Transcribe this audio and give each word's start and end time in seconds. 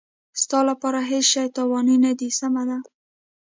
ستا 0.41 0.59
لپاره 0.69 0.99
هېڅ 1.09 1.25
شی 1.33 1.45
تاواني 1.55 1.95
نه 2.05 2.11
دی، 2.19 2.29
سمه 2.39 2.63
ده. 2.69 2.77